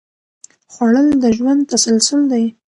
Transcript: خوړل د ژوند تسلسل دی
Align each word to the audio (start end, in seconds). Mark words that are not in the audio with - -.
خوړل 0.73 1.07
د 1.23 1.25
ژوند 1.37 1.61
تسلسل 1.71 2.21
دی 2.31 2.45